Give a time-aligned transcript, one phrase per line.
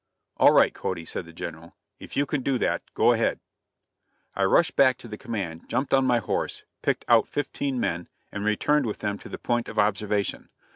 [0.37, 3.39] "All right, Cody," said the General, "if you can do that, go ahead."
[4.35, 8.43] I rushed back to the command, jumped on my horse, picked out fifteen men, and
[8.43, 10.49] returned with them to the point of observation.